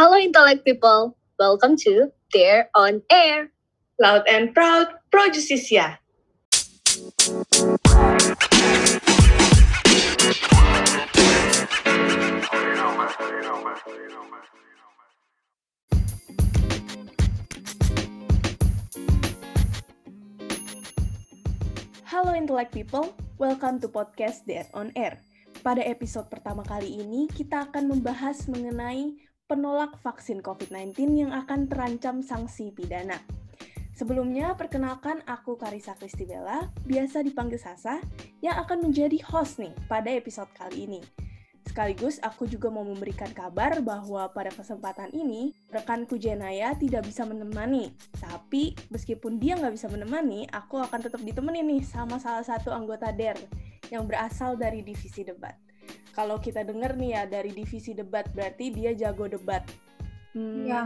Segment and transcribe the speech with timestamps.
[0.00, 1.12] Hello, intellect people.
[1.36, 3.52] Welcome to Dare on Air.
[4.00, 6.00] Loud and proud, pro justisia.
[22.08, 25.20] Halo intellect people, welcome to podcast Dare on Air.
[25.60, 32.22] Pada episode pertama kali ini, kita akan membahas mengenai penolak vaksin COVID-19 yang akan terancam
[32.22, 33.18] sanksi pidana.
[33.98, 37.98] Sebelumnya, perkenalkan aku Karisa Kristibella, biasa dipanggil Sasa,
[38.38, 41.02] yang akan menjadi host nih pada episode kali ini.
[41.66, 47.90] Sekaligus aku juga mau memberikan kabar bahwa pada kesempatan ini, rekanku Jenaya tidak bisa menemani.
[48.22, 53.10] Tapi, meskipun dia nggak bisa menemani, aku akan tetap ditemenin nih sama salah satu anggota
[53.10, 53.36] DER
[53.90, 55.69] yang berasal dari divisi debat.
[56.20, 59.64] Kalau kita denger nih ya, dari divisi debat, berarti dia jago debat.
[60.36, 60.84] Hmm, Ya.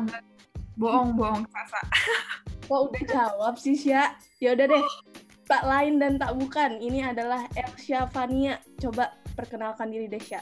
[0.78, 1.82] Bohong-bohong, Sasa.
[2.70, 4.14] Kok udah jawab sih, Sya?
[4.38, 4.86] Ya udah deh.
[5.50, 6.78] Tak lain dan tak bukan.
[6.78, 8.62] Ini adalah Elsya Fania.
[8.78, 10.38] Coba perkenalkan diri deh, Sya.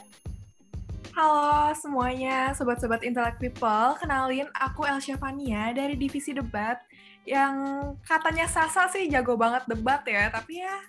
[1.17, 3.97] Halo semuanya, sobat-sobat Intellect People.
[3.97, 6.77] Kenalin, aku Elsya Fania dari Divisi Debat.
[7.25, 7.57] Yang
[8.05, 10.85] katanya Sasa sih jago banget debat ya, tapi ya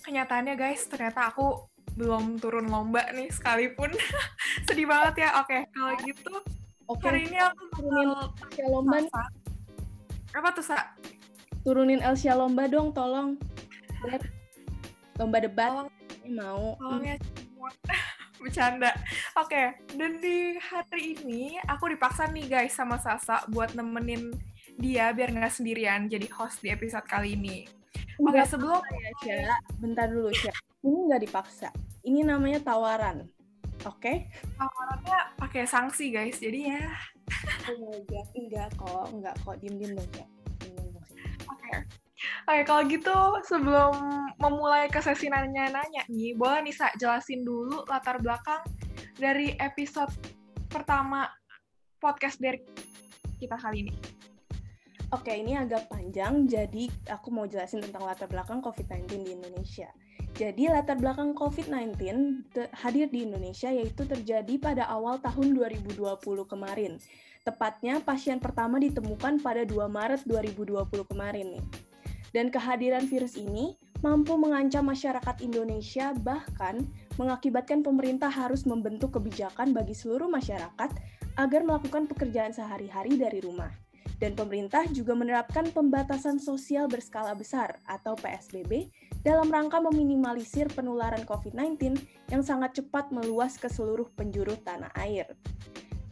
[0.00, 3.90] kenyataannya guys, ternyata aku belum turun lomba nih sekalipun.
[4.66, 5.42] Sedih banget ya.
[5.42, 6.34] Oke, kalau gitu
[6.84, 9.00] Oke, hari ini aku turunin Elsya Lomba.
[10.36, 10.76] Apa tuh, Sa?
[11.64, 13.40] Turunin Elsya Lomba dong, tolong.
[15.16, 15.72] Lomba debat.
[15.72, 15.88] Tolong
[16.20, 16.76] Ini mau.
[16.76, 17.70] Tolongnya semua.
[18.44, 18.92] Bercanda.
[19.40, 24.36] Oke, dan di hari ini aku dipaksa nih guys sama Sasa buat nemenin
[24.76, 27.64] dia biar nggak sendirian jadi host di episode kali ini.
[28.20, 29.56] Oke, Enggak sebelum ya, Sya.
[29.80, 30.52] Bentar dulu, Sya.
[30.84, 31.72] Ini nggak dipaksa.
[32.04, 33.24] Ini namanya tawaran.
[33.88, 34.28] Oke?
[34.56, 36.84] tawarannya pakai sanksi guys, jadi ya.
[38.04, 38.28] God.
[38.36, 39.06] Enggak kok.
[39.08, 39.56] Enggak kok.
[39.56, 39.60] Sya.
[39.64, 40.26] Diem-diem dong, Sya.
[41.48, 41.70] Oke.
[42.44, 43.16] Oke, kalau gitu
[43.48, 43.92] sebelum
[44.36, 48.60] memulai ke sesi nanya-nanya nih, boleh nih Sa jelasin dulu latar belakang
[49.16, 50.12] dari episode
[50.68, 51.28] pertama
[52.00, 52.60] podcast dari
[53.40, 53.94] kita kali ini.
[55.12, 59.86] Oke, ini agak panjang, jadi aku mau jelasin tentang latar belakang COVID-19 di Indonesia.
[60.34, 61.94] Jadi, latar belakang COVID-19
[62.50, 65.94] te- hadir di Indonesia yaitu terjadi pada awal tahun 2020
[66.50, 66.98] kemarin.
[67.46, 71.64] Tepatnya, pasien pertama ditemukan pada 2 Maret 2020 kemarin nih.
[72.34, 76.82] Dan kehadiran virus ini mampu mengancam masyarakat Indonesia, bahkan
[77.14, 80.90] mengakibatkan pemerintah harus membentuk kebijakan bagi seluruh masyarakat
[81.38, 83.70] agar melakukan pekerjaan sehari-hari dari rumah
[84.22, 88.90] dan pemerintah juga menerapkan pembatasan sosial berskala besar atau PSBB
[89.24, 91.96] dalam rangka meminimalisir penularan COVID-19
[92.28, 95.24] yang sangat cepat meluas ke seluruh penjuru tanah air.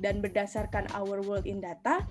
[0.01, 2.03] Dan berdasarkan Our World in Data,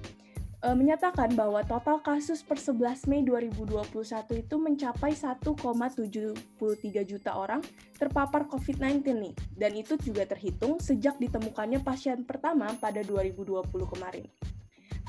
[0.61, 7.65] eh, menyatakan bahwa total kasus per 11 Mei 2021 itu mencapai 1,73 juta orang
[7.97, 9.33] terpapar COVID-19 nih.
[9.57, 14.29] Dan itu juga terhitung sejak ditemukannya pasien pertama pada 2020 kemarin.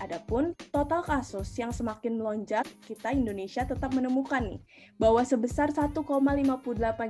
[0.03, 4.59] Adapun total kasus yang semakin melonjak, kita Indonesia tetap menemukan nih
[4.99, 6.03] bahwa sebesar 1,58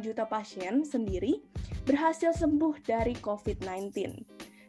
[0.05, 1.41] juta pasien sendiri
[1.89, 3.97] berhasil sembuh dari COVID-19.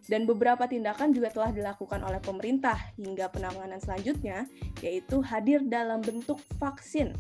[0.07, 4.47] Dan beberapa tindakan juga telah dilakukan oleh pemerintah hingga penanganan selanjutnya,
[4.79, 7.11] yaitu hadir dalam bentuk vaksin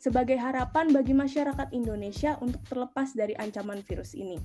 [0.00, 4.40] sebagai harapan bagi masyarakat Indonesia untuk terlepas dari ancaman virus ini.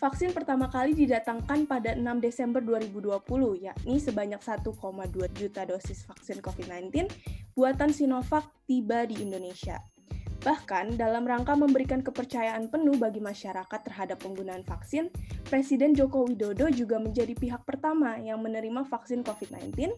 [0.00, 3.20] Vaksin pertama kali didatangkan pada 6 Desember 2020,
[3.68, 4.72] yakni sebanyak 1,2
[5.36, 7.04] juta dosis vaksin COVID-19
[7.52, 9.76] buatan Sinovac tiba di Indonesia.
[10.40, 15.12] Bahkan, dalam rangka memberikan kepercayaan penuh bagi masyarakat terhadap penggunaan vaksin,
[15.52, 19.92] Presiden Joko Widodo juga menjadi pihak pertama yang menerima vaksin COVID-19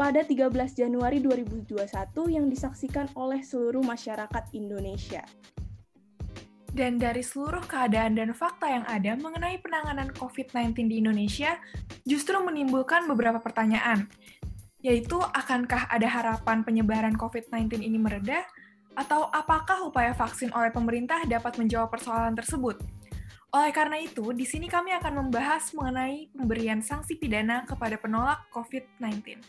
[0.00, 1.92] pada 13 Januari 2021
[2.32, 5.20] yang disaksikan oleh seluruh masyarakat Indonesia.
[6.72, 11.60] Dan dari seluruh keadaan dan fakta yang ada mengenai penanganan COVID-19 di Indonesia,
[12.08, 14.08] justru menimbulkan beberapa pertanyaan,
[14.80, 18.48] yaitu akankah ada harapan penyebaran COVID-19 ini mereda,
[18.96, 22.80] atau apakah upaya vaksin oleh pemerintah dapat menjawab persoalan tersebut?
[23.52, 29.44] Oleh karena itu, di sini kami akan membahas mengenai pemberian sanksi pidana kepada penolak COVID-19.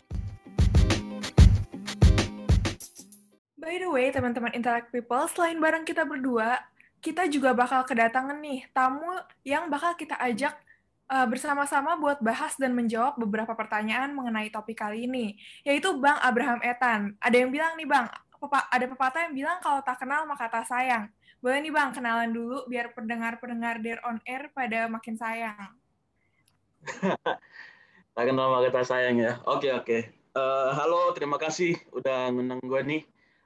[3.56, 6.60] By the way, teman-teman Intellect People, selain bareng kita berdua,
[7.04, 9.12] kita juga bakal kedatangan nih tamu
[9.44, 10.56] yang bakal kita ajak
[11.12, 15.36] uh, bersama-sama buat bahas dan menjawab beberapa pertanyaan mengenai topik kali ini,
[15.68, 17.12] yaitu Bang Abraham Etan.
[17.20, 18.08] Ada yang bilang nih Bang,
[18.40, 21.12] ada pepatah yang bilang kalau tak kenal maka tak sayang.
[21.44, 25.76] Boleh nih Bang, kenalan dulu biar pendengar-pendengar Dare on Air pada makin sayang.
[28.16, 29.44] Akan nama kata sayang ya.
[29.44, 30.08] Oke oke.
[30.32, 33.02] Uh, halo, terima kasih udah ngundang gue nih.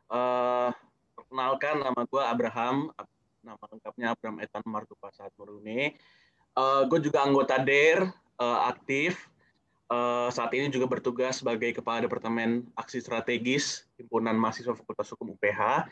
[0.06, 0.70] Uh,
[1.18, 2.94] perkenalkan nama gue Abraham.
[3.48, 5.96] Nama lengkapnya Abraham Etan Martupa Saat Merune.
[6.52, 8.04] Uh, gue juga anggota DER,
[8.36, 9.16] uh, aktif.
[9.88, 15.88] Uh, saat ini juga bertugas sebagai Kepala Departemen Aksi Strategis Himpunan Mahasiswa Fakultas Hukum UPH.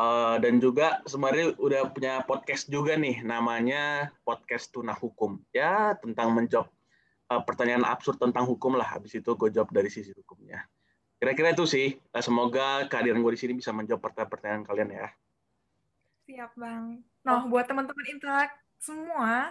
[0.00, 5.44] Uh, dan juga sebenarnya udah punya podcast juga nih, namanya Podcast Tuna Hukum.
[5.52, 6.72] Ya, tentang menjawab
[7.28, 8.96] uh, pertanyaan absurd tentang hukum lah.
[8.96, 10.64] Habis itu gue jawab dari sisi hukumnya.
[11.20, 12.00] Kira-kira itu sih.
[12.16, 15.08] Semoga kehadiran gue di sini bisa menjawab pertanyaan-pertanyaan kalian ya.
[16.28, 17.00] Siap, Bang.
[17.24, 19.48] Nah, buat teman-teman intelek semua,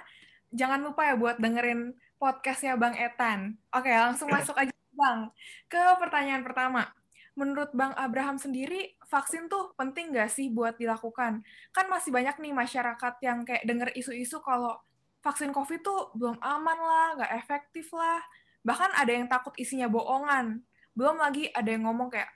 [0.54, 3.58] jangan lupa ya buat dengerin podcastnya Bang Etan.
[3.74, 5.34] Oke, langsung masuk aja, Bang.
[5.66, 6.86] Ke pertanyaan pertama.
[7.34, 11.42] Menurut Bang Abraham sendiri, vaksin tuh penting nggak sih buat dilakukan?
[11.74, 14.78] Kan masih banyak nih masyarakat yang kayak denger isu-isu kalau
[15.26, 18.22] vaksin COVID tuh belum aman lah, nggak efektif lah.
[18.62, 20.62] Bahkan ada yang takut isinya bohongan.
[20.94, 22.30] Belum lagi ada yang ngomong kayak,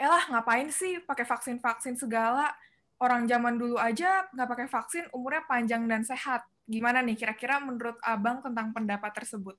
[0.00, 2.56] elah ngapain sih pakai vaksin-vaksin segala?
[3.02, 6.46] Orang zaman dulu aja nggak pakai vaksin, umurnya panjang dan sehat.
[6.70, 9.58] Gimana nih kira-kira menurut abang tentang pendapat tersebut?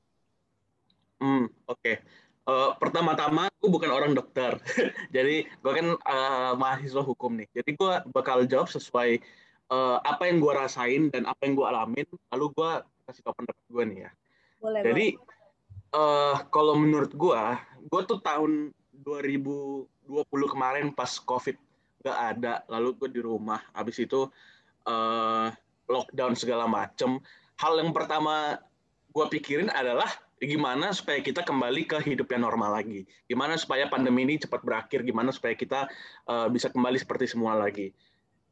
[1.19, 1.80] Hmm, oke.
[1.84, 1.95] Okay.
[2.48, 4.56] Uh, eh, pertama-tama, gue bukan orang dokter.
[5.16, 7.48] Jadi, gue kan uh, mahasiswa hukum nih.
[7.51, 9.19] Jadi, gue bakal jawab sesuai
[9.72, 12.72] uh, apa yang gue rasain dan apa yang gue alamin, lalu gue
[13.07, 14.12] kasih tau pendapat gue nih ya.
[14.60, 15.07] Boleh, Jadi
[15.94, 17.44] Uh, kalau menurut gue,
[17.86, 18.74] gue tuh tahun
[19.06, 19.86] 2020
[20.50, 21.54] kemarin pas COVID
[22.03, 24.27] nggak ada, lalu gue di rumah, habis itu
[24.91, 25.47] uh,
[25.88, 27.15] lockdown segala macem.
[27.55, 28.59] Hal yang pertama
[29.15, 30.11] gue pikirin adalah
[30.44, 33.07] gimana supaya kita kembali ke hidup yang normal lagi.
[33.31, 35.88] Gimana supaya pandemi ini cepat berakhir, gimana supaya kita
[36.27, 37.95] uh, bisa kembali seperti semua lagi.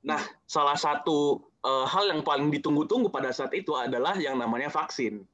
[0.08, 5.28] Nah, salah satu uh, hal yang paling ditunggu-tunggu pada saat itu adalah yang namanya vaksin.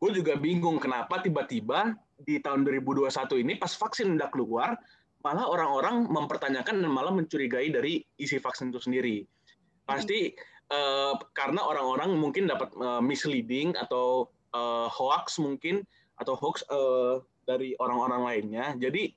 [0.00, 3.12] Gue juga bingung kenapa tiba-tiba di tahun 2021
[3.44, 4.74] ini pas vaksin udah keluar,
[5.22, 9.16] malah orang-orang mempertanyakan dan malah mencurigai dari isi vaksin itu sendiri.
[9.86, 10.34] Pasti
[10.70, 15.86] uh, karena orang-orang mungkin dapat uh, misleading atau uh, hoax mungkin
[16.18, 18.74] atau hoax uh, dari orang-orang lainnya.
[18.78, 19.14] Jadi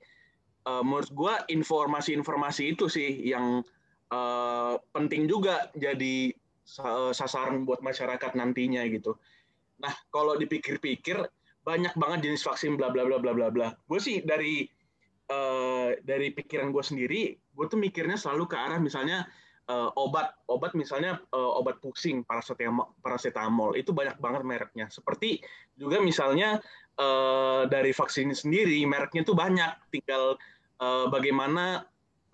[0.66, 3.62] uh, menurut gue informasi-informasi itu sih yang
[4.10, 6.34] uh, penting juga jadi
[7.14, 9.14] sasaran buat masyarakat nantinya gitu.
[9.78, 11.14] Nah, kalau dipikir-pikir
[11.62, 13.68] banyak banget jenis vaksin bla bla bla bla bla bla.
[13.86, 14.66] Gue sih dari
[15.30, 19.26] uh, dari pikiran gue sendiri, gue tuh mikirnya selalu ke arah misalnya
[19.70, 24.86] uh, obat, obat misalnya uh, obat pusing paracetamol, paracetamol itu banyak banget mereknya.
[24.90, 25.42] Seperti
[25.74, 26.62] juga misalnya
[26.98, 30.38] uh, dari vaksin sendiri mereknya tuh banyak, tinggal
[30.82, 31.86] uh, bagaimana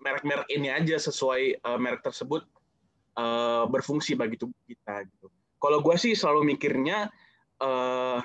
[0.03, 2.43] merek-merek ini aja sesuai uh, merek tersebut
[3.15, 5.27] uh, berfungsi bagi tubuh kita gitu.
[5.63, 7.07] Kalau gue sih selalu mikirnya
[7.63, 8.19] uh,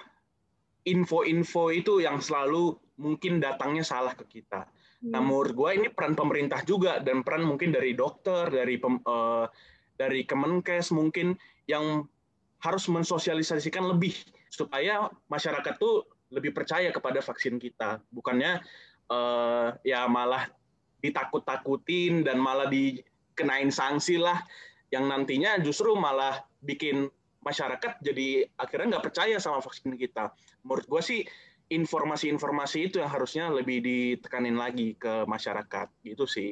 [0.88, 4.66] info-info itu yang selalu mungkin datangnya salah ke kita.
[5.04, 5.14] Hmm.
[5.14, 9.46] Nah menurut gue ini peran pemerintah juga dan peran mungkin dari dokter, dari pem, uh,
[9.94, 11.38] dari Kemenkes mungkin
[11.70, 12.06] yang
[12.58, 14.14] harus mensosialisasikan lebih
[14.50, 18.60] supaya masyarakat tuh lebih percaya kepada vaksin kita, bukannya
[19.08, 20.50] uh, ya malah
[20.98, 24.42] ditakut-takutin dan malah dikenain sanksi lah
[24.90, 27.06] yang nantinya justru malah bikin
[27.38, 30.34] masyarakat jadi akhirnya nggak percaya sama vaksin kita.
[30.68, 31.20] Menurut gue sih
[31.68, 36.50] informasi-informasi itu yang harusnya lebih ditekanin lagi ke masyarakat gitu sih.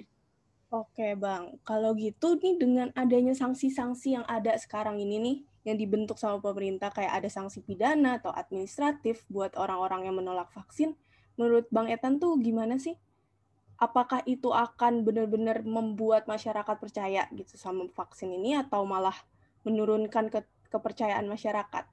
[0.81, 5.37] Oke bang, kalau gitu nih dengan adanya sanksi-sanksi yang ada sekarang ini nih,
[5.69, 10.99] yang dibentuk sama pemerintah kayak ada sanksi pidana atau administratif buat orang-orang yang menolak vaksin,
[11.38, 12.97] menurut Bang Etan tuh gimana sih?
[13.76, 19.17] apakah itu akan benar-benar membuat masyarakat percaya gitu sama vaksin ini atau malah
[19.69, 20.40] menurunkan ke
[20.73, 21.85] kepercayaan masyarakat?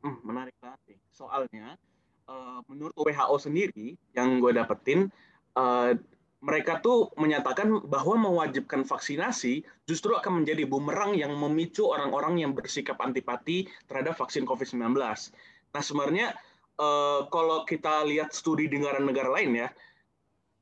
[0.00, 1.76] Hmm, menarik banget Soalnya
[2.24, 5.12] uh, menurut WHO sendiri yang gue dapetin
[5.56, 5.92] uh,
[6.40, 12.96] mereka tuh menyatakan bahwa mewajibkan vaksinasi justru akan menjadi bumerang yang memicu orang-orang yang bersikap
[12.96, 14.96] antipati terhadap vaksin COVID-19.
[14.96, 16.32] Nah sebenarnya
[16.80, 19.68] uh, kalau kita lihat studi di negara-negara lain ya,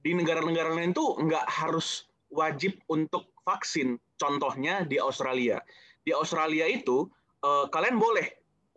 [0.03, 4.03] di negara-negara lain tuh nggak harus wajib untuk vaksin.
[4.19, 5.63] Contohnya di Australia.
[6.03, 7.07] Di Australia itu
[7.47, 8.27] uh, kalian boleh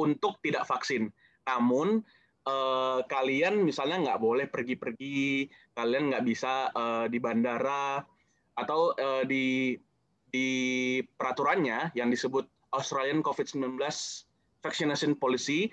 [0.01, 1.13] untuk tidak vaksin,
[1.45, 2.01] namun
[2.49, 5.45] uh, kalian misalnya nggak boleh pergi-pergi,
[5.77, 8.01] kalian nggak bisa uh, di bandara
[8.57, 9.77] atau uh, di
[10.31, 10.49] di
[11.19, 13.75] peraturannya yang disebut Australian COVID-19
[14.63, 15.67] Vaccination Policy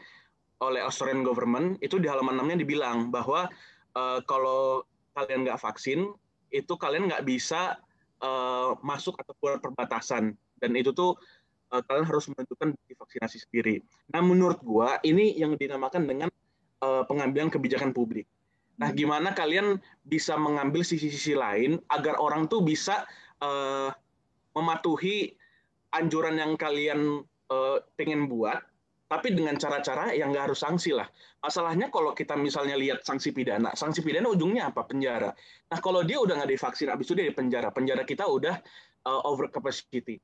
[0.59, 3.47] oleh Australian Government itu di halaman 6-nya dibilang bahwa
[3.95, 4.83] uh, kalau
[5.15, 6.11] kalian nggak vaksin,
[6.51, 7.79] itu kalian nggak bisa
[8.23, 10.35] uh, masuk atau keluar perbatasan.
[10.59, 11.15] Dan itu tuh
[11.73, 13.81] uh, kalian harus menentukan bukti vaksinasi sendiri.
[14.13, 16.29] Nah, menurut gua ini yang dinamakan dengan
[16.83, 18.29] uh, pengambilan kebijakan publik.
[18.79, 18.99] Nah, hmm.
[18.99, 23.05] gimana kalian bisa mengambil sisi-sisi lain agar orang tuh bisa
[23.43, 23.91] uh,
[24.55, 25.35] mematuhi
[25.95, 28.61] anjuran yang kalian uh, pengen buat,
[29.09, 31.09] tapi dengan cara-cara yang nggak harus sanksi lah.
[31.41, 34.85] Masalahnya kalau kita misalnya lihat sanksi pidana, sanksi pidana ujungnya apa?
[34.85, 35.33] Penjara.
[35.73, 37.73] Nah, kalau dia udah nggak divaksin, habis itu dia di penjara.
[37.73, 38.61] Penjara kita udah
[39.09, 40.21] uh, over capacity.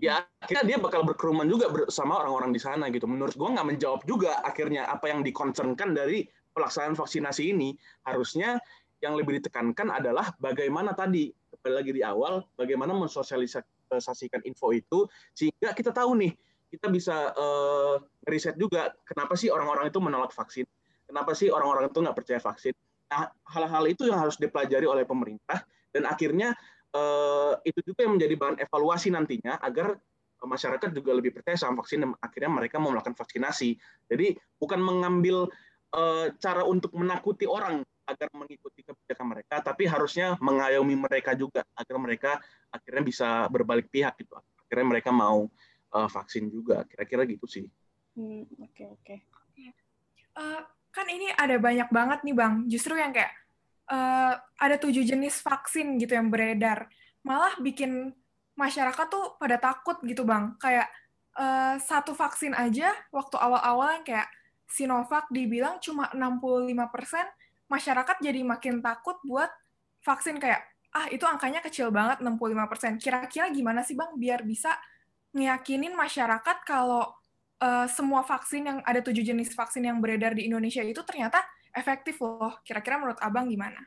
[0.00, 3.04] Ya, akhirnya dia bakal berkerumun juga bersama orang-orang di sana gitu.
[3.04, 6.24] Menurut gua nggak menjawab juga akhirnya apa yang dikonsenkan dari
[6.56, 7.76] pelaksanaan vaksinasi ini.
[8.08, 8.56] Harusnya
[9.04, 15.04] yang lebih ditekankan adalah bagaimana tadi, kembali lagi di awal, bagaimana mensosialisasikan info itu
[15.36, 16.32] sehingga kita tahu nih
[16.72, 20.64] kita bisa uh, riset juga kenapa sih orang-orang itu menolak vaksin,
[21.04, 22.72] kenapa sih orang-orang itu nggak percaya vaksin.
[23.12, 25.60] Nah, hal-hal itu yang harus dipelajari oleh pemerintah
[25.92, 26.56] dan akhirnya
[26.96, 29.96] uh, itu juga yang menjadi bahan evaluasi nantinya agar
[30.42, 33.78] masyarakat juga lebih percaya sama vaksin dan akhirnya mereka mau melakukan vaksinasi.
[34.10, 35.46] Jadi bukan mengambil
[35.94, 41.96] uh, cara untuk menakuti orang agar mengikuti kebijakan mereka, tapi harusnya mengayomi mereka juga agar
[42.02, 42.30] mereka
[42.74, 44.34] akhirnya bisa berbalik pihak gitu.
[44.66, 45.46] Akhirnya mereka mau
[45.94, 46.82] uh, vaksin juga.
[46.90, 47.64] Kira-kira gitu sih.
[48.18, 49.16] Hmm, oke oke.
[50.34, 50.60] Uh,
[50.92, 52.54] kan ini ada banyak banget nih bang.
[52.66, 53.30] Justru yang kayak
[53.90, 56.86] uh, ada tujuh jenis vaksin gitu yang beredar.
[57.26, 58.14] Malah bikin
[58.54, 60.54] masyarakat tuh pada takut gitu bang.
[60.60, 60.88] Kayak
[61.38, 64.28] uh, satu vaksin aja waktu awal-awal kayak
[64.72, 67.28] Sinovac dibilang cuma 65 persen,
[67.68, 69.52] masyarakat jadi makin takut buat
[70.00, 72.92] vaksin kayak ah itu angkanya kecil banget 65 persen.
[72.96, 74.72] Kira-kira gimana sih bang biar bisa
[75.32, 77.08] ngeyakinin masyarakat kalau
[77.60, 81.40] uh, semua vaksin yang ada tujuh jenis vaksin yang beredar di Indonesia itu ternyata
[81.72, 82.60] efektif loh.
[82.62, 83.80] Kira-kira menurut abang gimana?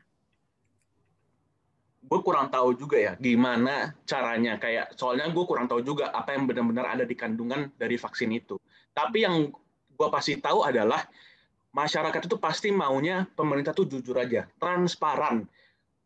[2.06, 4.58] Gue kurang tahu juga ya gimana caranya.
[4.58, 8.58] Kayak soalnya gue kurang tahu juga apa yang benar-benar ada di kandungan dari vaksin itu.
[8.94, 9.50] Tapi yang
[9.96, 11.02] gue pasti tahu adalah
[11.74, 15.46] masyarakat itu pasti maunya pemerintah tuh jujur aja, transparan.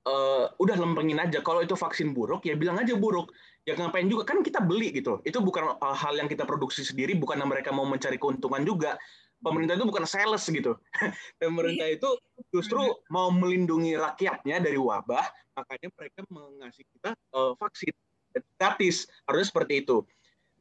[0.01, 3.37] Uh, udah lempengin aja kalau itu vaksin buruk ya bilang aja buruk
[3.69, 7.37] ya ngapain juga kan kita beli gitu itu bukan hal yang kita produksi sendiri bukan
[7.45, 8.97] mereka mau mencari keuntungan juga
[9.41, 10.77] pemerintah itu bukan sales gitu.
[11.43, 12.09] Pemerintah itu
[12.53, 12.81] justru
[13.13, 15.25] mau melindungi rakyatnya dari wabah
[15.57, 17.93] makanya mereka mengasih kita uh, vaksin.
[18.31, 20.07] Gratis harusnya seperti itu.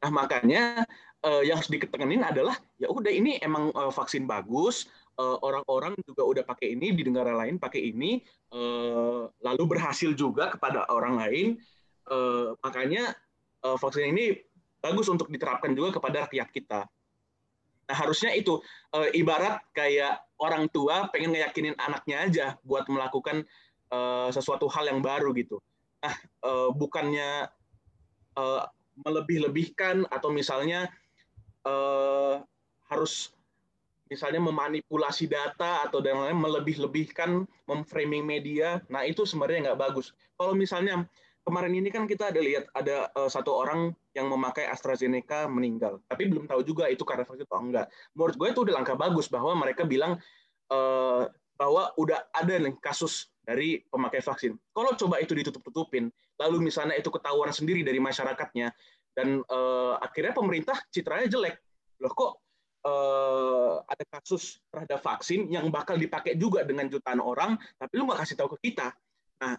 [0.02, 0.82] Nah makanya
[1.22, 4.88] uh, yang harus diketekenin adalah ya udah ini emang uh, vaksin bagus
[5.20, 8.24] orang-orang juga udah pakai ini di negara lain pakai ini
[9.44, 11.60] lalu berhasil juga kepada orang lain
[12.08, 13.14] uh, makanya
[13.64, 14.40] uh, vaksin ini
[14.80, 16.80] bagus untuk diterapkan juga kepada rakyat kita.
[17.90, 18.62] Nah harusnya itu
[18.94, 23.42] uh, ibarat kayak orang tua pengen ngeyakinin anaknya aja buat melakukan
[23.90, 25.58] uh, sesuatu hal yang baru gitu.
[26.06, 26.14] Nah
[26.46, 27.50] uh, bukannya
[28.38, 28.62] uh,
[29.02, 30.86] melebih-lebihkan atau misalnya
[31.66, 32.38] uh,
[32.86, 33.34] harus
[34.06, 38.78] misalnya memanipulasi data atau dan lain melebih-lebihkan, memframing media.
[38.86, 40.14] Nah itu sebenarnya nggak bagus.
[40.38, 41.10] Kalau misalnya
[41.44, 46.28] kemarin ini kan kita ada lihat ada uh, satu orang yang memakai AstraZeneca meninggal, tapi
[46.28, 47.86] belum tahu juga itu karena vaksin atau enggak.
[48.14, 50.18] Menurut gue itu udah langkah bagus bahwa mereka bilang
[50.70, 51.22] uh,
[51.60, 54.56] bahwa udah ada nih kasus dari pemakai vaksin.
[54.72, 56.08] Kalau coba itu ditutup-tutupin,
[56.40, 58.72] lalu misalnya itu ketahuan sendiri dari masyarakatnya,
[59.12, 61.60] dan uh, akhirnya pemerintah citranya jelek.
[62.00, 62.32] Loh kok
[62.88, 68.24] uh, ada kasus terhadap vaksin yang bakal dipakai juga dengan jutaan orang, tapi lu nggak
[68.24, 68.92] kasih tahu ke kita.
[69.40, 69.56] Nah,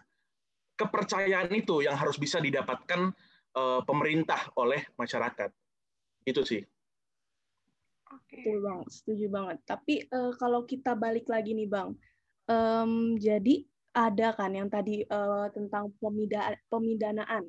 [0.82, 3.14] kepercayaan itu yang harus bisa didapatkan
[3.54, 5.50] uh, pemerintah oleh masyarakat.
[6.26, 6.62] Itu sih.
[8.12, 8.42] Oke.
[8.42, 9.58] Betul bang, setuju banget.
[9.64, 11.94] Tapi uh, kalau kita balik lagi nih bang,
[12.50, 17.48] um, jadi ada kan yang tadi uh, tentang pemida pemidanaan.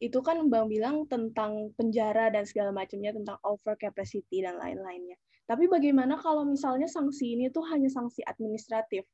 [0.00, 5.16] Itu kan bang bilang tentang penjara dan segala macamnya, tentang over capacity dan lain-lainnya.
[5.44, 9.04] Tapi bagaimana kalau misalnya sanksi ini tuh hanya sanksi administratif?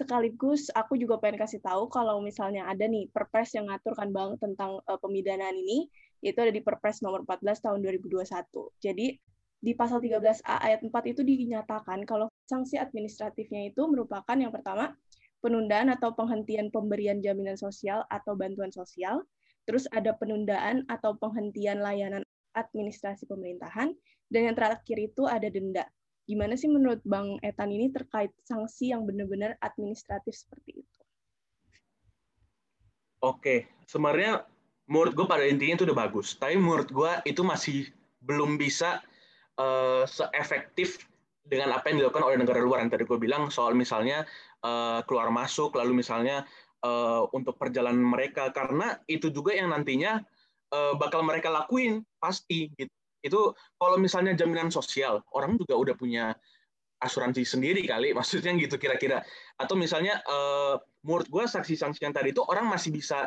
[0.00, 4.40] Sekaligus aku juga pengen kasih tahu kalau misalnya ada nih perpres yang ngatur kan Bang
[4.40, 8.28] tentang uh, pemidanaan ini yaitu ada di Perpres nomor 14 tahun 2021.
[8.80, 9.16] Jadi
[9.60, 14.96] di pasal 13A ayat 4 itu dinyatakan kalau sanksi administratifnya itu merupakan yang pertama
[15.40, 19.24] penundaan atau penghentian pemberian jaminan sosial atau bantuan sosial,
[19.64, 23.96] terus ada penundaan atau penghentian layanan administrasi pemerintahan,
[24.28, 25.88] dan yang terakhir itu ada denda.
[26.30, 30.98] Gimana sih menurut Bang Etan ini terkait sanksi yang benar-benar administratif seperti itu?
[33.18, 34.46] Oke, sebenarnya
[34.86, 36.38] menurut gue pada intinya itu udah bagus.
[36.38, 37.90] Tapi menurut gue itu masih
[38.22, 39.02] belum bisa
[39.58, 41.02] uh, seefektif
[41.42, 44.22] dengan apa yang dilakukan oleh negara luar yang tadi gue bilang soal misalnya
[44.62, 46.46] uh, keluar masuk lalu misalnya
[46.86, 50.22] uh, untuk perjalanan mereka karena itu juga yang nantinya
[50.70, 56.24] uh, bakal mereka lakuin pasti gitu itu kalau misalnya jaminan sosial orang juga udah punya
[57.00, 59.24] asuransi sendiri kali, maksudnya gitu kira-kira.
[59.56, 63.26] Atau misalnya uh, menurut gue sanksi-sanksi yang tadi itu orang masih bisa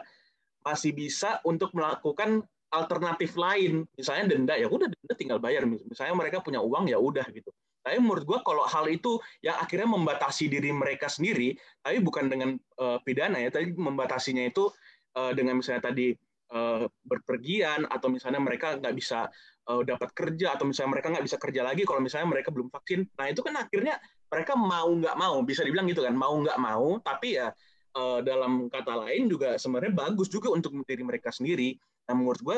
[0.63, 2.39] masih bisa untuk melakukan
[2.71, 5.67] alternatif lain, misalnya denda ya udah denda tinggal bayar.
[5.67, 7.51] Misalnya mereka punya uang ya udah gitu.
[7.83, 11.51] Tapi menurut gue kalau hal itu yang akhirnya membatasi diri mereka sendiri,
[11.83, 14.71] tapi bukan dengan uh, pidana ya, tapi membatasinya itu
[15.19, 16.15] uh, dengan misalnya tadi
[16.53, 19.27] uh, berpergian atau misalnya mereka nggak bisa
[19.67, 23.09] uh, dapat kerja atau misalnya mereka nggak bisa kerja lagi kalau misalnya mereka belum vaksin.
[23.17, 23.97] Nah itu kan akhirnya
[24.29, 27.51] mereka mau nggak mau bisa dibilang gitu kan mau nggak mau tapi ya
[27.97, 31.75] uh, dalam kata lain juga sebenarnya bagus juga untuk diri mereka sendiri.
[32.09, 32.57] Nah menurut gue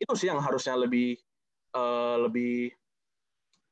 [0.00, 1.16] itu sih yang harusnya lebih
[1.76, 2.72] uh, lebih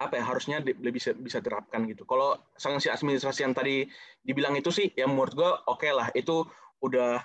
[0.03, 2.03] apa ya harusnya lebih bisa, bisa terapkan gitu.
[2.03, 3.87] Kalau sanksi administrasi yang tadi
[4.19, 6.43] dibilang itu sih ya menurut gue oke okay lah itu
[6.83, 7.23] udah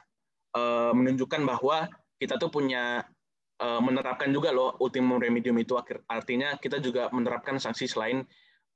[0.54, 3.06] uh, menunjukkan bahwa kita tuh punya
[3.62, 5.78] uh, menerapkan juga loh ultimum remedium itu
[6.10, 8.26] artinya kita juga menerapkan sanksi selain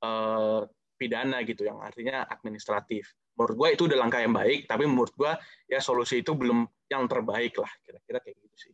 [0.02, 0.62] uh,
[0.96, 3.10] pidana gitu yang artinya administratif.
[3.34, 5.32] Menurut gue itu udah langkah yang baik, tapi menurut gue
[5.66, 8.72] ya solusi itu belum yang terbaik lah kira-kira kayak gitu sih.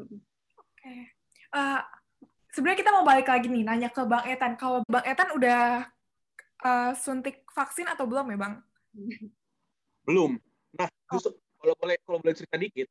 [0.00, 0.16] Oke.
[0.80, 1.00] Okay.
[1.52, 1.82] Uh,
[2.56, 4.56] Sebenarnya kita mau balik lagi nih nanya ke Bang Etan.
[4.56, 5.84] Kalau Bang Etan udah
[6.64, 8.64] uh, suntik vaksin atau belum ya Bang?
[10.08, 10.40] Belum.
[10.72, 11.60] Nah, justru oh.
[11.60, 12.88] kalau boleh kalau boleh cerita dikit,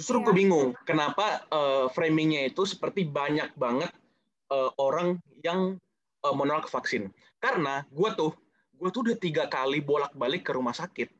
[0.00, 0.24] Justru yeah.
[0.24, 3.92] gue bingung kenapa uh, framingnya itu seperti banyak banget
[4.48, 5.76] uh, orang yang
[6.24, 7.12] uh, menolak vaksin.
[7.36, 8.32] Karena gue tuh,
[8.80, 11.12] gue tuh udah tiga kali bolak-balik ke rumah sakit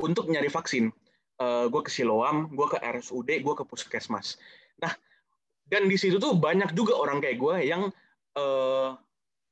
[0.00, 0.88] untuk nyari vaksin.
[1.36, 4.40] Uh, gue ke Siloam, gue ke RSUD, gue ke Puskesmas.
[4.80, 4.96] Nah,
[5.68, 7.92] dan di situ tuh banyak juga orang kayak gue yang
[8.40, 8.96] uh,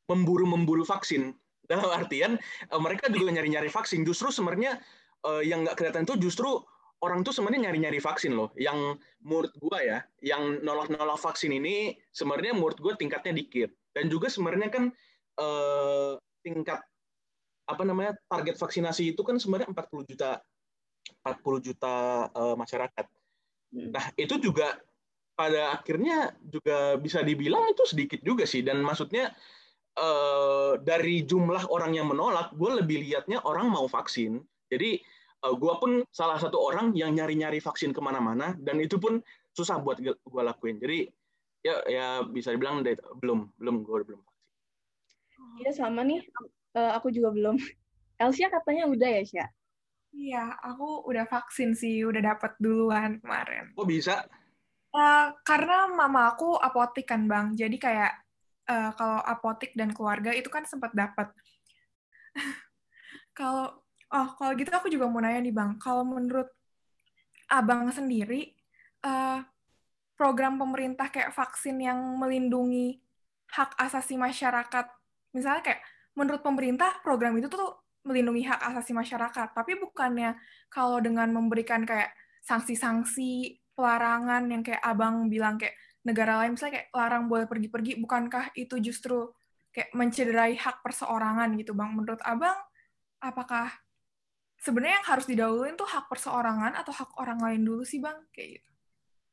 [0.09, 1.37] memburu-memburu vaksin.
[1.69, 2.41] Dalam artian
[2.73, 4.01] uh, mereka juga nyari-nyari vaksin.
[4.09, 4.81] Justru sebenarnya
[5.29, 6.65] uh, yang nggak kelihatan itu justru
[7.03, 8.55] orang tuh sebenarnya nyari-nyari vaksin loh.
[8.55, 13.71] Yang menurut gue ya, yang nolak-nolak vaksin ini sebenarnya menurut gue tingkatnya dikit.
[13.93, 14.85] Dan juga sebenarnya kan
[15.37, 16.13] eh,
[16.47, 16.81] tingkat
[17.67, 20.31] apa namanya target vaksinasi itu kan sebenarnya 40 juta
[21.27, 21.95] 40 juta
[22.31, 23.07] eh, masyarakat.
[23.75, 23.91] Hmm.
[23.91, 24.79] Nah itu juga
[25.35, 28.63] pada akhirnya juga bisa dibilang itu sedikit juga sih.
[28.63, 29.35] Dan maksudnya
[29.99, 34.39] eh, dari jumlah orang yang menolak, gue lebih lihatnya orang mau vaksin.
[34.71, 35.03] Jadi
[35.43, 39.19] uh, eh, gue pun salah satu orang yang nyari-nyari vaksin ke mana-mana dan itu pun
[39.53, 40.79] susah buat gue lakuin.
[40.79, 41.11] Jadi
[41.63, 44.43] ya ya bisa dibilang deh, belum belum gue belum vaksin.
[45.63, 46.23] Iya sama nih,
[46.79, 47.59] uh, aku juga belum.
[48.23, 49.47] Elsia katanya udah ya Sya?
[50.13, 53.73] Iya, aku udah vaksin sih, udah dapat duluan kemarin.
[53.73, 54.29] Kok bisa?
[54.93, 58.13] Uh, karena mama aku apotik kan bang, jadi kayak
[58.69, 61.33] uh, kalau apotik dan keluarga itu kan sempat dapat.
[63.39, 63.82] kalau
[64.13, 66.53] Oh, kalau gitu aku juga mau nanya nih Bang, kalau menurut
[67.49, 68.53] Abang sendiri,
[69.05, 69.41] uh,
[70.17, 73.01] program pemerintah kayak vaksin yang melindungi
[73.53, 74.87] hak asasi masyarakat,
[75.33, 75.81] misalnya kayak
[76.13, 77.73] menurut pemerintah program itu tuh
[78.05, 80.37] melindungi hak asasi masyarakat, tapi bukannya
[80.69, 82.13] kalau dengan memberikan kayak
[82.45, 85.73] sanksi-sanksi pelarangan yang kayak Abang bilang kayak
[86.05, 89.33] negara lain misalnya kayak larang boleh pergi-pergi, bukankah itu justru
[89.73, 91.97] kayak mencederai hak perseorangan gitu Bang?
[91.97, 92.57] Menurut Abang,
[93.25, 93.82] apakah
[94.63, 98.63] sebenarnya yang harus didahuluin tuh hak perseorangan atau hak orang lain dulu sih bang kayak
[98.63, 98.71] gitu.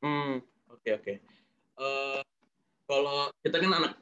[0.02, 0.42] Hmm
[0.74, 1.04] oke okay, oke.
[1.06, 1.16] Okay.
[1.78, 2.22] uh, eh,
[2.90, 3.94] kalau kita kan anak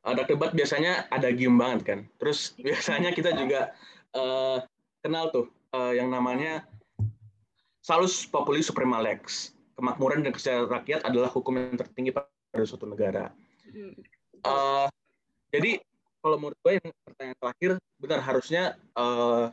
[0.00, 2.00] ada debat biasanya ada gium banget kan.
[2.22, 3.74] Terus biasanya kita juga
[4.14, 4.62] uh,
[5.02, 6.64] kenal tuh uh, yang namanya
[7.82, 9.52] salus populi suprema lex.
[9.74, 13.32] Kemakmuran dan kesejahteraan rakyat adalah hukum yang tertinggi pada suatu negara.
[14.44, 14.86] Uh,
[15.48, 15.80] jadi
[16.20, 19.48] kalau menurut gue yang pertanyaan terakhir benar harusnya uh,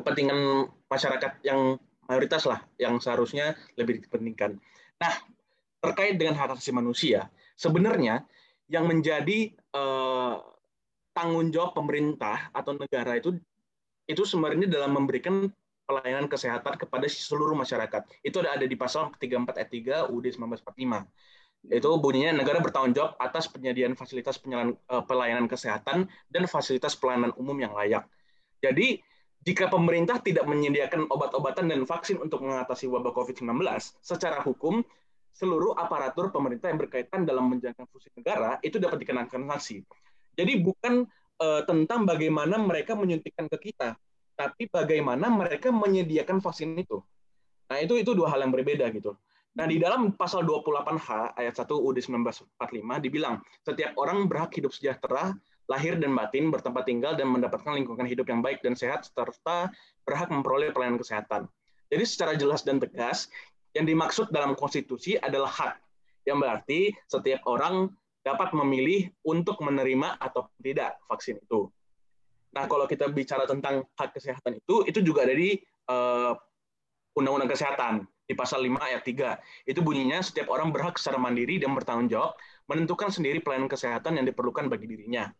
[0.00, 1.76] kepentingan masyarakat yang
[2.10, 4.58] mayoritas lah yang seharusnya lebih dipentingkan.
[4.98, 5.14] Nah,
[5.78, 8.26] terkait dengan hak asasi manusia, sebenarnya
[8.66, 10.34] yang menjadi eh,
[11.14, 13.38] tanggung jawab pemerintah atau negara itu
[14.10, 15.46] itu sebenarnya dalam memberikan
[15.86, 18.06] pelayanan kesehatan kepada seluruh masyarakat.
[18.22, 19.70] Itu ada ada di pasal 34 ayat
[20.06, 21.70] 3 UUD 1945.
[21.70, 24.74] Itu bunyinya negara bertanggung jawab atas penyediaan fasilitas eh,
[25.06, 28.06] pelayanan kesehatan dan fasilitas pelayanan umum yang layak.
[28.62, 29.02] Jadi
[29.40, 33.56] jika pemerintah tidak menyediakan obat-obatan dan vaksin untuk mengatasi wabah COVID-19,
[34.04, 34.84] secara hukum,
[35.32, 39.80] seluruh aparatur pemerintah yang berkaitan dalam menjalankan fungsi negara itu dapat dikenakan sanksi.
[40.36, 41.08] Jadi bukan
[41.40, 43.96] uh, tentang bagaimana mereka menyuntikkan ke kita,
[44.36, 47.00] tapi bagaimana mereka menyediakan vaksin itu.
[47.72, 49.16] Nah, itu itu dua hal yang berbeda gitu.
[49.56, 52.54] Nah, di dalam pasal 28H ayat 1 UUD 1945
[53.02, 55.34] dibilang setiap orang berhak hidup sejahtera
[55.70, 59.70] lahir dan batin, bertempat tinggal dan mendapatkan lingkungan hidup yang baik dan sehat serta
[60.02, 61.46] berhak memperoleh pelayanan kesehatan.
[61.94, 63.30] Jadi secara jelas dan tegas,
[63.70, 65.74] yang dimaksud dalam konstitusi adalah hak,
[66.26, 67.86] yang berarti setiap orang
[68.26, 71.70] dapat memilih untuk menerima atau tidak vaksin itu.
[72.50, 75.54] Nah, kalau kita bicara tentang hak kesehatan itu, itu juga ada di
[75.86, 76.34] uh,
[77.14, 77.94] Undang-Undang Kesehatan
[78.26, 79.70] di pasal 5 ayat 3.
[79.70, 82.34] Itu bunyinya setiap orang berhak secara mandiri dan bertanggung jawab
[82.66, 85.30] menentukan sendiri pelayanan kesehatan yang diperlukan bagi dirinya.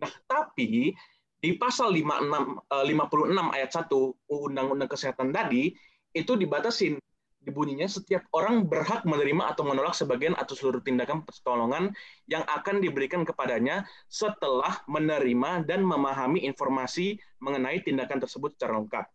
[0.00, 0.96] Nah, tapi
[1.40, 3.88] di pasal 56, 56 eh, ayat 1
[4.28, 5.72] Undang-Undang Kesehatan tadi
[6.12, 7.00] itu dibatasin
[7.40, 11.88] dibunyinya setiap orang berhak menerima atau menolak sebagian atau seluruh tindakan pertolongan
[12.28, 19.06] yang akan diberikan kepadanya setelah menerima dan memahami informasi mengenai tindakan tersebut secara lengkap.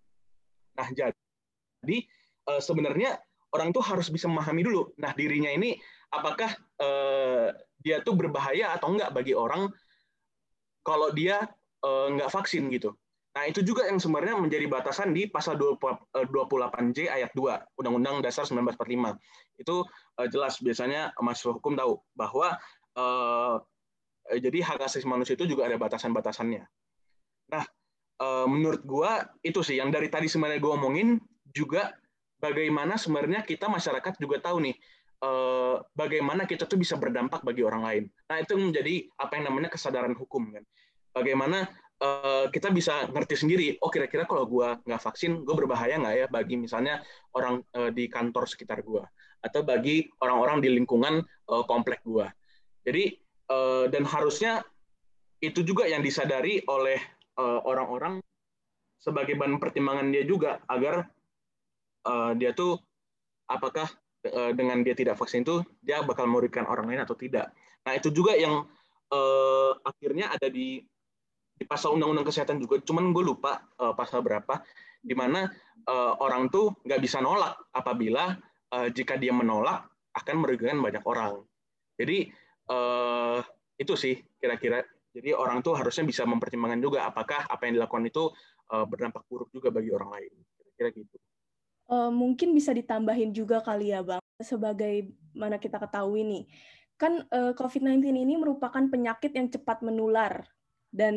[0.81, 1.97] Nah, jadi
[2.49, 3.21] eh, sebenarnya
[3.53, 4.97] orang tuh harus bisa memahami dulu.
[4.97, 5.77] Nah, dirinya ini
[6.09, 6.49] apakah
[6.81, 9.69] eh, dia tuh berbahaya atau enggak bagi orang
[10.85, 11.49] kalau dia
[11.81, 12.93] eh, enggak vaksin gitu.
[13.35, 18.47] Nah, itu juga yang sebenarnya menjadi batasan di pasal 28J eh, ayat 2 Undang-Undang Dasar
[18.47, 19.59] 1945.
[19.59, 22.55] Itu uh, jelas biasanya mahasiswa hukum tahu bahwa
[24.39, 26.63] jadi hak asasi manusia itu juga ada batasan-batasannya.
[27.51, 27.63] Nah,
[28.47, 31.19] menurut gua itu sih yang dari tadi sebenarnya gua omongin
[31.51, 31.91] juga
[32.39, 34.75] bagaimana sebenarnya kita masyarakat juga tahu nih
[35.25, 38.03] uh, bagaimana kita tuh bisa berdampak bagi orang lain.
[38.29, 40.61] Nah, itu menjadi apa yang namanya kesadaran hukum kan.
[41.17, 46.15] Bagaimana Eh, kita bisa ngerti sendiri, oh kira-kira kalau gue nggak vaksin, gue berbahaya nggak
[46.19, 46.99] ya bagi misalnya
[47.31, 48.99] orang uh, di kantor sekitar gue,
[49.39, 52.27] atau bagi orang-orang di lingkungan uh, komplek gue.
[52.83, 53.15] Jadi,
[53.47, 54.59] uh, dan harusnya
[55.39, 56.99] itu juga yang disadari oleh
[57.39, 58.27] orang-orang uh,
[58.99, 61.07] sebagai bahan pertimbangan dia juga, agar
[62.03, 62.75] uh, dia tuh
[63.47, 64.04] apakah uh,
[64.57, 67.53] dengan dia tidak vaksin itu, dia bakal merugikan orang lain atau tidak.
[67.85, 68.65] Nah, itu juga yang
[69.13, 70.81] uh, akhirnya ada di
[71.55, 74.59] di pasal undang-undang kesehatan juga, cuman gue lupa uh, pasal berapa,
[74.99, 75.47] di mana
[75.87, 78.35] uh, orang tuh nggak bisa nolak apabila
[78.75, 81.39] uh, jika dia menolak akan merugikan banyak orang.
[81.95, 82.27] Jadi
[82.67, 83.39] uh,
[83.79, 84.83] itu sih kira-kira.
[85.15, 88.27] Jadi orang tuh harusnya bisa mempertimbangkan juga apakah apa yang dilakukan itu
[88.75, 90.31] uh, berdampak buruk juga bagi orang lain.
[90.59, 91.15] Kira-kira gitu.
[91.85, 96.43] Uh, mungkin bisa ditambahin juga kali ya bang, sebagai mana kita ketahui nih,
[96.97, 100.49] kan uh, COVID-19 ini merupakan penyakit yang cepat menular
[100.89, 101.13] dan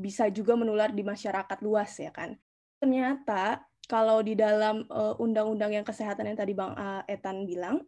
[0.00, 2.40] bisa juga menular di masyarakat luas ya kan.
[2.80, 4.84] Ternyata kalau di dalam
[5.16, 6.76] undang-undang yang kesehatan yang tadi Bang
[7.08, 7.82] Etan bilang,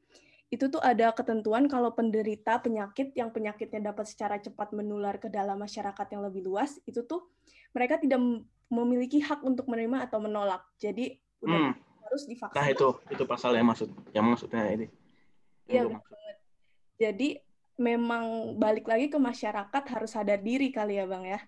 [0.50, 5.60] itu tuh ada ketentuan kalau penderita penyakit yang penyakitnya dapat secara cepat menular ke dalam
[5.62, 7.30] masyarakat yang lebih luas, itu tuh
[7.70, 8.18] mereka tidak
[8.66, 10.66] memiliki hak untuk menerima atau menolak.
[10.82, 11.14] Jadi
[11.46, 11.89] udah hmm.
[12.10, 12.56] Harus divaksin.
[12.58, 14.86] Nah itu itu pasal yang maksud yang maksudnya ini.
[15.70, 15.86] Iya
[17.00, 17.38] Jadi
[17.80, 21.40] memang balik lagi ke masyarakat harus sadar diri kali ya bang ya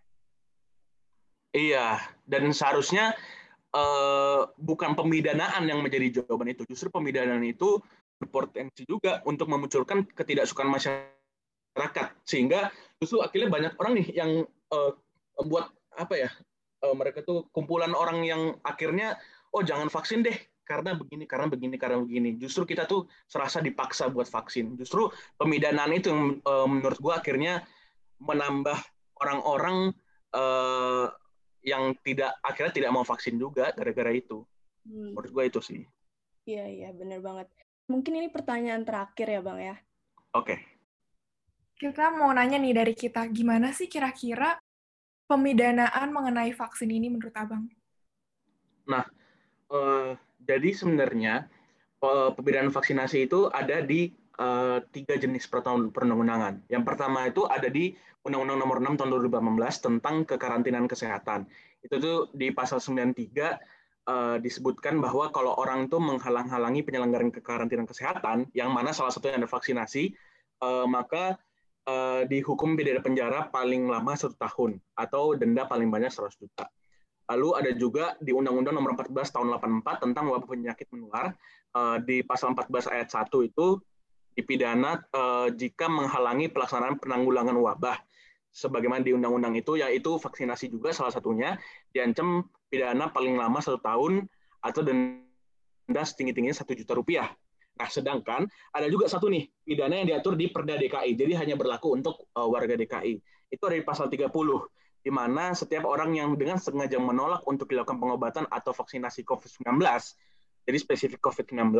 [1.53, 3.12] iya dan seharusnya
[3.77, 7.77] uh, bukan pemidanaan yang menjadi jawaban itu justru pemidanaan itu
[8.16, 14.31] berpotensi juga untuk memunculkan ketidaksukaan masyarakat sehingga justru akhirnya banyak orang nih yang
[14.72, 14.96] uh,
[15.44, 15.68] buat
[16.01, 16.31] apa ya
[16.81, 19.20] uh, mereka tuh kumpulan orang yang akhirnya
[19.53, 22.31] oh jangan vaksin deh karena begini, karena begini, karena begini.
[22.38, 24.79] Justru kita tuh serasa dipaksa buat vaksin.
[24.79, 27.66] Justru pemidanaan itu yang uh, menurut gue akhirnya
[28.22, 28.79] menambah
[29.18, 29.90] orang-orang
[30.35, 31.11] uh,
[31.62, 34.42] yang tidak akhirnya tidak mau vaksin juga gara-gara itu.
[34.87, 35.14] Hmm.
[35.14, 35.83] Menurut gue itu sih.
[36.46, 37.48] Iya iya benar banget.
[37.87, 39.77] Mungkin ini pertanyaan terakhir ya bang ya.
[40.35, 40.46] Oke.
[40.46, 40.59] Okay.
[41.83, 44.55] Kita mau nanya nih dari kita, gimana sih kira-kira
[45.27, 47.66] pemidanaan mengenai vaksin ini menurut abang?
[48.87, 49.03] Nah,
[49.66, 50.14] uh,
[50.46, 51.46] jadi sebenarnya
[52.02, 54.11] pembedaan vaksinasi itu ada di
[54.42, 56.66] uh, tiga jenis perundang-undangan.
[56.66, 61.46] Yang pertama itu ada di Undang-Undang Nomor 6 Tahun 2018 tentang kekarantinaan kesehatan.
[61.83, 63.55] Itu tuh di pasal 93 uh,
[64.07, 69.50] eh, disebutkan bahwa kalau orang itu menghalang-halangi penyelenggaraan kekarantinaan kesehatan, yang mana salah satunya ada
[69.50, 70.14] vaksinasi,
[70.62, 71.35] uh, maka
[71.90, 76.70] uh, dihukum pidana penjara paling lama satu tahun atau denda paling banyak 100 juta.
[77.31, 81.37] Lalu ada juga di Undang-Undang Nomor 14 Tahun 84 tentang wabah penyakit menular
[81.77, 83.79] eh, di pasal 14 ayat 1 itu
[84.33, 87.97] dipidana eh, jika menghalangi pelaksanaan penanggulangan wabah
[88.53, 91.57] sebagaimana di undang-undang itu yaitu vaksinasi juga salah satunya
[91.97, 94.29] diancam pidana paling lama satu tahun
[94.61, 97.33] atau denda setinggi-tingginya satu juta rupiah.
[97.73, 98.45] Nah, sedangkan
[98.77, 102.47] ada juga satu nih pidana yang diatur di Perda DKI, jadi hanya berlaku untuk uh,
[102.47, 103.17] warga DKI.
[103.49, 104.29] Itu ada di pasal 30
[105.03, 109.83] di mana setiap orang yang dengan sengaja menolak untuk dilakukan pengobatan atau vaksinasi COVID-19,
[110.62, 111.75] jadi spesifik COVID-19,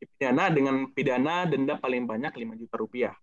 [0.00, 3.14] dipidana dengan pidana denda paling banyak 5 juta rupiah.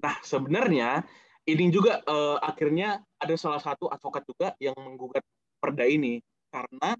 [0.00, 1.04] Nah, sebenarnya
[1.48, 5.24] ini juga eh, akhirnya ada salah satu advokat juga yang menggugat
[5.58, 6.94] perda ini karena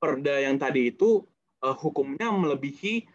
[0.00, 1.24] perda yang tadi itu
[1.64, 3.06] eh, hukumnya melebihi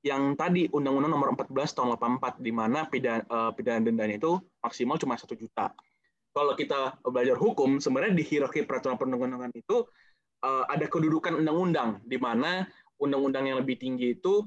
[0.00, 4.96] yang tadi Undang-Undang Nomor 14 Tahun 84 di mana pidana, eh, pidana dendanya itu maksimal
[4.96, 5.72] cuma satu juta.
[6.30, 9.82] Kalau kita belajar hukum, sebenarnya di hierarki peraturan perundang-undangan itu
[10.46, 12.66] uh, ada kedudukan undang-undang, di mana
[13.02, 14.46] undang-undang yang lebih tinggi itu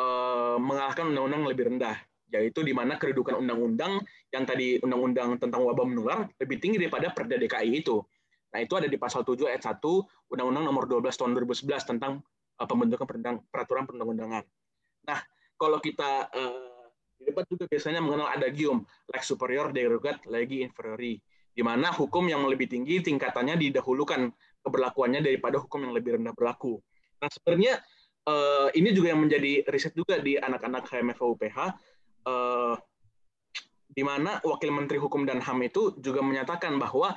[0.00, 1.96] uh, mengalahkan undang-undang yang lebih rendah,
[2.34, 4.02] yaitu di mana kedudukan undang-undang
[4.34, 8.02] yang tadi undang-undang tentang wabah menular lebih tinggi daripada Perda DKI itu.
[8.50, 9.84] Nah, itu ada di pasal 7 ayat 1
[10.32, 12.24] Undang-Undang Nomor 12 Tahun 2011 tentang
[12.56, 13.04] uh, pembentukan
[13.52, 14.44] peraturan perundang-undangan.
[15.06, 15.20] Nah,
[15.60, 16.65] kalau kita uh,
[17.26, 21.18] debat juga biasanya mengenal adagium lex superior derogat legi inferiori,
[21.50, 24.30] di mana hukum yang lebih tinggi tingkatannya didahulukan
[24.62, 26.78] keberlakuannya daripada hukum yang lebih rendah berlaku.
[27.18, 27.82] Nah, sebenarnya
[28.30, 31.58] uh, ini juga yang menjadi riset juga di anak-anak HMFA UPH,
[32.30, 32.74] uh,
[33.86, 37.16] di mana Wakil Menteri Hukum dan HAM itu juga menyatakan bahwa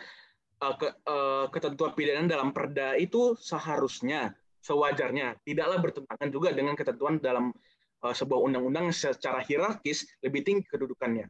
[0.64, 7.52] uh, ketentuan pidana dalam perda itu seharusnya sewajarnya tidaklah bertentangan juga dengan ketentuan dalam
[8.00, 11.28] sebuah undang-undang secara hierarkis lebih tinggi kedudukannya.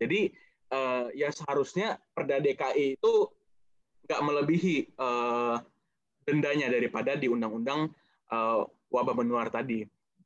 [0.00, 0.32] Jadi
[0.72, 3.14] uh, ya seharusnya perda DKI itu
[4.06, 5.58] nggak melebihi uh,
[6.26, 7.90] dendanya daripada di undang-undang
[8.30, 9.82] uh, wabah menular tadi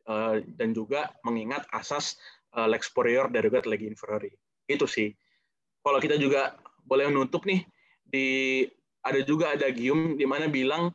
[0.09, 2.21] uh, dan juga mengingat asas
[2.57, 4.33] uh, lex superior derogat legi inferiori.
[4.69, 5.13] Itu sih.
[5.81, 7.65] Kalau kita juga boleh menutup nih
[8.05, 8.29] di
[9.01, 10.93] ada juga ada gium di mana bilang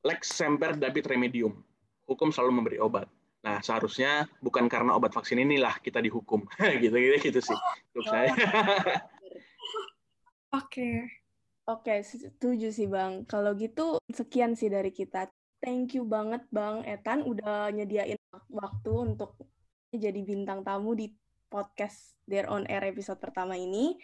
[0.00, 1.60] lex semper dabit remedium.
[2.08, 3.04] Hukum selalu memberi obat.
[3.46, 6.46] Nah, seharusnya bukan karena obat vaksin inilah kita dihukum.
[6.82, 7.58] gitu gitu gitu sih.
[7.94, 8.34] Untuk saya.
[10.58, 11.06] Oke.
[11.68, 13.28] Oke, setuju sih Bang.
[13.28, 15.28] Kalau gitu sekian sih dari kita.
[15.58, 18.16] Thank you banget Bang Etan udah nyediain
[18.48, 19.34] waktu untuk
[19.90, 21.10] jadi bintang tamu di
[21.50, 23.98] podcast Dare on Air episode pertama ini.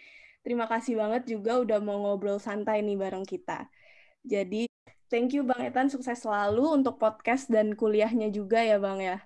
[0.45, 3.65] Terima kasih banget juga udah mau ngobrol santai nih bareng kita.
[4.25, 4.69] Jadi,
[5.15, 9.23] thank you Bang Etan, sukses selalu untuk podcast dan kuliahnya juga ya Bang ya.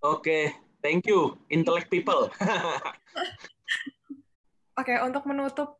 [0.00, 2.32] Oke, thank you, intellect people.
[4.80, 5.76] Oke, untuk menutup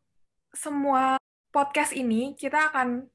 [0.52, 1.16] semua
[1.48, 3.08] podcast ini kita akan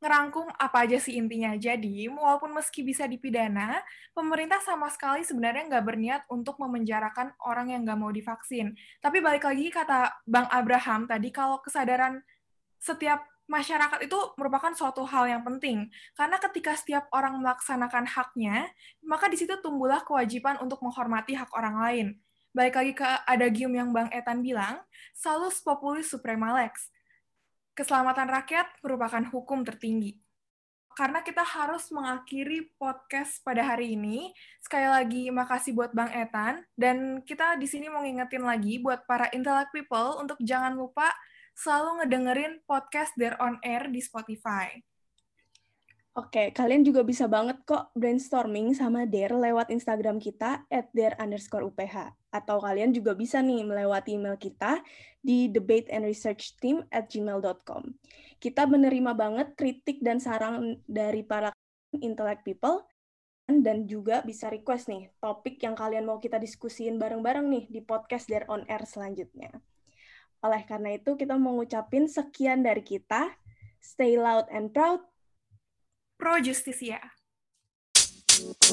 [0.00, 1.52] ngerangkum apa aja sih intinya.
[1.52, 3.84] Jadi, walaupun meski bisa dipidana,
[4.16, 8.72] pemerintah sama sekali sebenarnya nggak berniat untuk memenjarakan orang yang nggak mau divaksin.
[9.04, 12.24] Tapi balik lagi kata Bang Abraham tadi, kalau kesadaran
[12.80, 15.88] setiap masyarakat itu merupakan suatu hal yang penting.
[16.14, 18.68] Karena ketika setiap orang melaksanakan haknya,
[19.02, 22.06] maka di situ tumbuhlah kewajiban untuk menghormati hak orang lain.
[22.52, 24.84] Balik lagi ke adagium yang Bang Etan bilang,
[25.16, 26.92] salus populis suprema lex
[27.78, 30.18] keselamatan rakyat merupakan hukum tertinggi.
[30.98, 34.34] Karena kita harus mengakhiri podcast pada hari ini.
[34.58, 39.30] Sekali lagi makasih buat Bang Etan dan kita di sini mau ngingetin lagi buat para
[39.30, 41.06] intellect people untuk jangan lupa
[41.58, 44.78] selalu ngedengerin podcast Dare on Air di Spotify.
[46.14, 51.66] Oke, kalian juga bisa banget kok brainstorming sama Dare lewat Instagram kita at dare underscore
[51.66, 52.14] UPH.
[52.30, 54.82] Atau kalian juga bisa nih melewati email kita
[55.18, 57.90] di debate and research team at gmail.com.
[58.38, 61.50] Kita menerima banget kritik dan saran dari para
[61.94, 62.86] intellect people
[63.46, 68.26] dan juga bisa request nih topik yang kalian mau kita diskusiin bareng-bareng nih di podcast
[68.26, 69.54] Dare on Air selanjutnya.
[70.42, 73.34] Oleh karena itu, kita mengucapin sekian dari kita.
[73.82, 75.02] Stay loud and proud.
[76.18, 77.02] Pro Justisia.
[78.38, 78.68] You.